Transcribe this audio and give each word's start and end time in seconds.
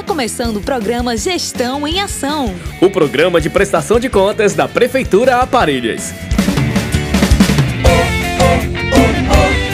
Está 0.00 0.14
começando 0.14 0.56
o 0.56 0.62
programa 0.62 1.14
Gestão 1.14 1.86
em 1.86 2.00
Ação. 2.00 2.54
O 2.80 2.88
programa 2.88 3.38
de 3.38 3.50
prestação 3.50 4.00
de 4.00 4.08
contas 4.08 4.54
da 4.54 4.66
Prefeitura 4.66 5.36
Aparelhas. 5.36 6.14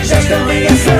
Gestão 0.02 0.50
em 0.50 0.66
Ação. 0.66 0.94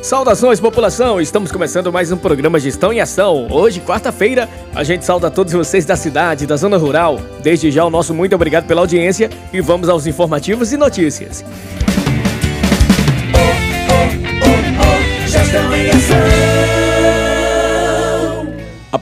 Saudações, 0.00 0.60
população! 0.60 1.20
Estamos 1.20 1.50
começando 1.50 1.92
mais 1.92 2.12
um 2.12 2.16
programa 2.16 2.60
Gestão 2.60 2.92
em 2.92 3.00
Ação. 3.00 3.48
Hoje, 3.50 3.80
quarta-feira, 3.80 4.48
a 4.72 4.84
gente 4.84 5.04
sauda 5.04 5.28
todos 5.32 5.52
vocês 5.52 5.84
da 5.84 5.96
cidade, 5.96 6.46
da 6.46 6.56
zona 6.56 6.76
rural. 6.76 7.20
Desde 7.42 7.72
já, 7.72 7.84
o 7.84 7.90
nosso 7.90 8.14
muito 8.14 8.36
obrigado 8.36 8.68
pela 8.68 8.82
audiência 8.82 9.30
e 9.52 9.60
vamos 9.60 9.88
aos 9.88 10.06
informativos 10.06 10.72
e 10.72 10.76
notícias. 10.76 11.44
Gestão 15.46 15.72
em 15.76 15.90
Ação. 15.90 16.35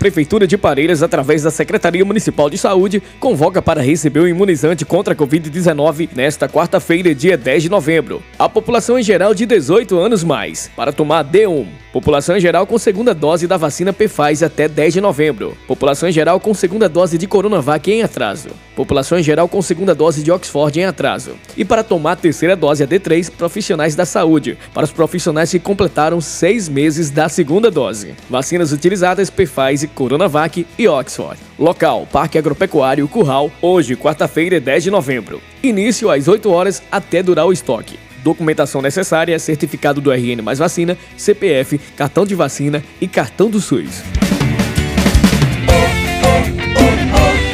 Prefeitura 0.04 0.46
de 0.46 0.58
Parelhas, 0.58 1.02
através 1.02 1.44
da 1.44 1.50
Secretaria 1.50 2.04
Municipal 2.04 2.50
de 2.50 2.58
Saúde, 2.58 3.02
convoca 3.18 3.62
para 3.62 3.80
receber 3.80 4.20
o 4.20 4.28
imunizante 4.28 4.84
contra 4.84 5.14
a 5.14 5.16
Covid-19 5.16 6.10
nesta 6.14 6.46
quarta-feira, 6.46 7.14
dia 7.14 7.38
10 7.38 7.62
de 7.62 7.68
novembro. 7.70 8.22
A 8.38 8.46
população 8.46 8.98
em 8.98 9.02
geral 9.02 9.32
de 9.32 9.46
18 9.46 9.98
anos 9.98 10.22
mais, 10.22 10.70
para 10.76 10.92
tomar 10.92 11.24
D1. 11.24 11.66
População 11.90 12.36
em 12.36 12.40
geral 12.40 12.66
com 12.66 12.76
segunda 12.76 13.14
dose 13.14 13.46
da 13.46 13.56
vacina 13.56 13.92
Pfizer 13.92 14.48
até 14.48 14.68
10 14.68 14.94
de 14.94 15.00
novembro. 15.00 15.56
População 15.66 16.08
em 16.08 16.12
geral 16.12 16.40
com 16.40 16.52
segunda 16.52 16.88
dose 16.88 17.16
de 17.16 17.26
Coronavac 17.28 17.90
em 17.90 18.02
atraso. 18.02 18.48
População 18.74 19.16
em 19.16 19.22
geral 19.22 19.48
com 19.48 19.62
segunda 19.62 19.94
dose 19.94 20.20
de 20.20 20.32
Oxford 20.32 20.80
em 20.80 20.84
atraso. 20.84 21.36
E 21.56 21.64
para 21.64 21.84
tomar 21.84 22.12
a 22.12 22.16
terceira 22.16 22.56
dose 22.56 22.82
a 22.82 22.86
D3, 22.86 23.30
profissionais 23.30 23.94
da 23.94 24.04
saúde, 24.04 24.58
para 24.74 24.82
os 24.82 24.90
profissionais 24.90 25.52
que 25.52 25.60
completaram 25.60 26.20
seis 26.20 26.68
meses 26.68 27.10
da 27.10 27.28
segunda 27.28 27.70
dose. 27.70 28.14
Vacinas 28.28 28.72
utilizadas 28.72 29.30
Pfizer, 29.30 29.88
Coronavac 29.94 30.66
e 30.78 30.88
Oxford. 30.88 31.38
Local: 31.58 32.06
Parque 32.10 32.38
Agropecuário 32.38 33.06
Curral, 33.08 33.50
hoje, 33.62 33.96
quarta-feira, 33.96 34.60
10 34.60 34.84
de 34.84 34.90
novembro. 34.90 35.40
Início 35.62 36.10
às 36.10 36.28
8 36.28 36.50
horas 36.50 36.82
até 36.90 37.22
durar 37.22 37.46
o 37.46 37.52
estoque. 37.52 37.98
Documentação 38.22 38.82
necessária: 38.82 39.38
certificado 39.38 40.00
do 40.00 40.10
RN 40.10 40.42
mais 40.42 40.58
vacina, 40.58 40.96
CPF, 41.16 41.78
cartão 41.96 42.26
de 42.26 42.34
vacina 42.34 42.82
e 43.00 43.06
cartão 43.06 43.48
do 43.50 43.60
SUS. 43.60 44.02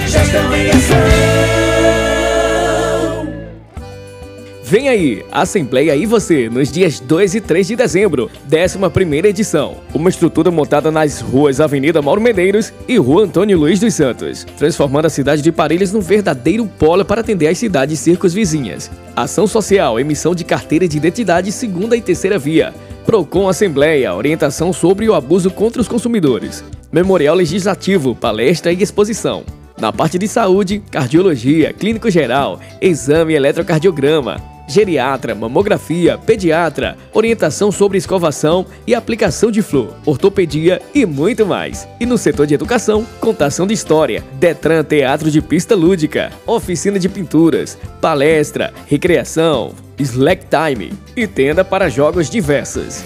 Gestão 0.06 0.56
em 0.56 0.70
Ação. 0.70 1.09
Vem 4.70 4.88
aí, 4.88 5.24
Assembleia 5.32 5.96
e 5.96 6.06
Você, 6.06 6.48
nos 6.48 6.70
dias 6.70 7.00
2 7.00 7.34
e 7.34 7.40
3 7.40 7.66
de 7.66 7.74
dezembro, 7.74 8.30
11ª 8.48 9.24
edição. 9.24 9.78
Uma 9.92 10.08
estrutura 10.08 10.48
montada 10.48 10.92
nas 10.92 11.20
ruas 11.20 11.58
Avenida 11.58 12.00
Mauro 12.00 12.20
Medeiros 12.20 12.72
e 12.86 12.96
Rua 12.96 13.24
Antônio 13.24 13.58
Luiz 13.58 13.80
dos 13.80 13.94
Santos, 13.94 14.46
transformando 14.56 15.06
a 15.06 15.10
cidade 15.10 15.42
de 15.42 15.50
Parelhas 15.50 15.92
num 15.92 16.00
verdadeiro 16.00 16.70
polo 16.78 17.04
para 17.04 17.20
atender 17.20 17.48
as 17.48 17.58
cidades 17.58 17.98
circos 17.98 18.32
vizinhas. 18.32 18.88
Ação 19.16 19.44
social, 19.44 19.98
emissão 19.98 20.36
de 20.36 20.44
carteira 20.44 20.86
de 20.86 20.96
identidade 20.96 21.50
segunda 21.50 21.96
e 21.96 22.00
terceira 22.00 22.38
via. 22.38 22.72
Procon 23.04 23.48
Assembleia, 23.48 24.14
orientação 24.14 24.72
sobre 24.72 25.08
o 25.08 25.14
abuso 25.14 25.50
contra 25.50 25.82
os 25.82 25.88
consumidores. 25.88 26.62
Memorial 26.92 27.34
Legislativo, 27.34 28.14
palestra 28.14 28.72
e 28.72 28.80
exposição. 28.80 29.42
Na 29.80 29.92
parte 29.92 30.16
de 30.16 30.28
saúde, 30.28 30.80
cardiologia, 30.92 31.72
clínico 31.72 32.08
geral, 32.08 32.60
exame 32.80 33.34
eletrocardiograma, 33.34 34.59
geriatra, 34.70 35.34
mamografia, 35.34 36.16
pediatra, 36.16 36.96
orientação 37.12 37.72
sobre 37.72 37.98
escovação 37.98 38.64
e 38.86 38.94
aplicação 38.94 39.50
de 39.50 39.60
flor, 39.62 39.96
ortopedia 40.06 40.80
e 40.94 41.04
muito 41.04 41.44
mais. 41.44 41.88
E 41.98 42.06
no 42.06 42.16
setor 42.16 42.46
de 42.46 42.54
educação, 42.54 43.04
contação 43.20 43.66
de 43.66 43.74
história, 43.74 44.22
Detran 44.34 44.84
Teatro 44.84 45.30
de 45.30 45.42
Pista 45.42 45.74
Lúdica, 45.74 46.30
oficina 46.46 46.98
de 46.98 47.08
pinturas, 47.08 47.76
palestra, 48.00 48.72
recreação, 48.86 49.74
slack 49.98 50.46
time 50.46 50.92
e 51.16 51.26
tenda 51.26 51.64
para 51.64 51.88
jogos 51.88 52.30
diversos. 52.30 53.02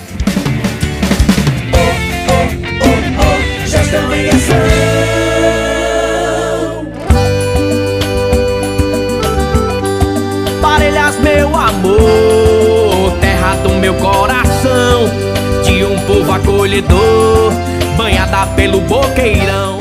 Parelhas, 10.60 11.16
meu 11.44 11.54
amor, 11.54 13.12
terra 13.20 13.56
do 13.56 13.68
meu 13.74 13.94
coração, 13.96 15.04
de 15.62 15.84
um 15.84 15.98
povo 16.06 16.32
acolhedor, 16.32 17.52
banhada 17.98 18.46
pelo 18.54 18.80
boqueirão. 18.80 19.76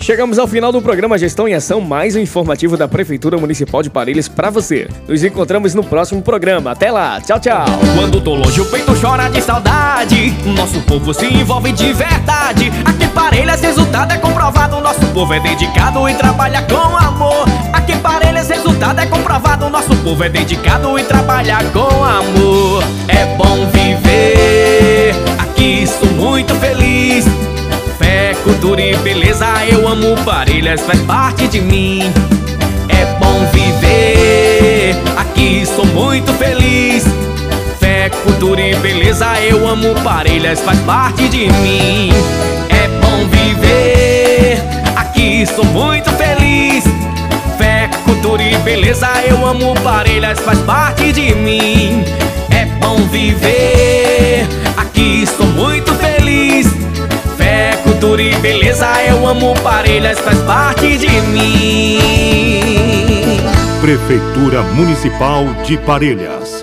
Chegamos 0.00 0.38
ao 0.38 0.48
final 0.48 0.72
do 0.72 0.80
programa 0.80 1.18
Gestão 1.18 1.46
em 1.46 1.52
Ação, 1.52 1.82
mais 1.82 2.16
um 2.16 2.18
informativo 2.18 2.78
da 2.78 2.88
Prefeitura 2.88 3.36
Municipal 3.36 3.82
de 3.82 3.90
Parelhas 3.90 4.26
para 4.26 4.48
você. 4.48 4.88
Nos 5.06 5.22
encontramos 5.22 5.74
no 5.74 5.84
próximo 5.84 6.22
programa. 6.22 6.70
Até 6.70 6.90
lá, 6.90 7.20
tchau, 7.20 7.38
tchau. 7.38 7.66
Quando 7.94 8.18
tô 8.18 8.34
longe, 8.34 8.58
o 8.58 8.64
peito 8.64 8.98
chora 8.98 9.28
de 9.28 9.42
saudade. 9.42 10.30
Nosso 10.56 10.80
povo 10.80 11.12
se 11.12 11.26
envolve 11.26 11.72
de 11.72 11.92
verdade. 11.92 12.72
Aqui 12.86 13.04
em 13.04 13.08
Parelhas, 13.08 13.60
resultado 13.60 14.14
é 14.14 14.16
comprovado. 14.16 14.80
Nosso 14.80 15.04
povo 15.08 15.34
é 15.34 15.40
dedicado 15.40 16.08
e 16.08 16.14
trabalha 16.14 16.62
com 16.62 16.96
amor. 16.96 17.44
Aqui 17.74 17.92
em 17.92 17.98
Parelhas, 17.98 18.27
resultado 18.78 19.00
é 19.00 19.06
comprovado. 19.06 19.68
Nosso 19.68 19.94
povo 19.96 20.22
é 20.22 20.28
dedicado 20.28 20.96
e 20.98 21.02
trabalha 21.02 21.58
com 21.72 22.04
amor. 22.04 22.84
É 23.08 23.24
bom 23.36 23.66
viver. 23.72 25.14
Aqui 25.38 25.84
sou 25.86 26.08
muito 26.12 26.54
feliz. 26.54 27.24
Fé, 27.98 28.34
cultura 28.44 28.80
e 28.80 28.96
beleza, 28.98 29.46
eu 29.68 29.88
amo 29.88 30.16
Parelhas, 30.24 30.80
faz 30.82 31.00
parte 31.00 31.48
de 31.48 31.60
mim. 31.60 32.02
É 32.88 33.04
bom 33.18 33.44
viver, 33.52 34.94
aqui 35.16 35.66
sou 35.66 35.84
muito 35.86 36.32
feliz. 36.34 37.04
Fé, 37.80 38.10
cultura 38.22 38.60
e 38.60 38.76
beleza, 38.76 39.26
eu 39.40 39.66
amo 39.66 39.92
Parelhas, 40.04 40.60
faz 40.60 40.78
parte 40.80 41.28
de 41.28 41.50
mim. 41.50 42.10
É 42.68 42.86
bom 43.00 43.26
viver, 43.28 44.17
beleza, 48.88 49.08
eu 49.28 49.46
amo 49.46 49.74
Parelhas, 49.82 50.40
faz 50.40 50.58
parte 50.60 51.12
de 51.12 51.34
mim. 51.34 52.02
É 52.50 52.64
bom 52.80 52.96
viver, 53.08 54.46
aqui 54.78 55.26
sou 55.26 55.46
muito 55.46 55.92
feliz. 55.96 56.66
Fé, 57.36 57.78
cultura 57.82 58.22
e 58.22 58.34
beleza, 58.36 58.86
eu 59.06 59.26
amo 59.26 59.54
Parelhas, 59.62 60.18
faz 60.20 60.38
parte 60.38 60.96
de 60.96 61.20
mim. 61.20 61.98
Prefeitura 63.82 64.62
Municipal 64.62 65.44
de 65.66 65.76
Parelhas. 65.76 66.57